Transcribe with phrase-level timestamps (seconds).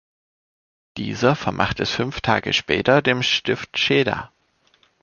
[0.97, 4.31] Dieser vermacht es fünf Tage später dem Stift Scheda.